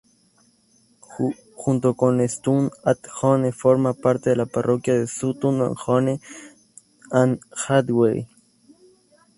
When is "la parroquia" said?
4.35-4.95